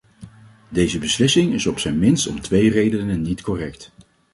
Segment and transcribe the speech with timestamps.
[0.69, 3.91] Deze beslissing is op zijn minst om twee redenen niet correct.